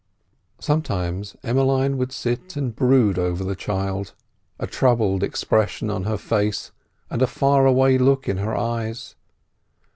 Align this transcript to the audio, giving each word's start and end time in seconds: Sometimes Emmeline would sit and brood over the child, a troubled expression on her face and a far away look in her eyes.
Sometimes 0.59 1.35
Emmeline 1.43 1.95
would 1.99 2.11
sit 2.11 2.55
and 2.55 2.75
brood 2.75 3.19
over 3.19 3.43
the 3.43 3.53
child, 3.55 4.15
a 4.57 4.65
troubled 4.65 5.21
expression 5.21 5.91
on 5.91 6.05
her 6.05 6.17
face 6.17 6.71
and 7.11 7.21
a 7.21 7.27
far 7.27 7.67
away 7.67 7.99
look 7.99 8.27
in 8.27 8.37
her 8.37 8.55
eyes. 8.57 9.13